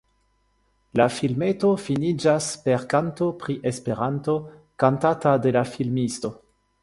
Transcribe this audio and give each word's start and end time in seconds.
La 0.99 1.05
filmeto 1.15 1.69
finiĝas 1.87 2.47
per 2.63 2.87
kanto 2.95 3.27
pri 3.45 3.57
Esperanto, 3.73 4.37
kantata 4.85 5.35
de 5.45 5.53
la 5.59 5.63
filmisto. 5.77 6.35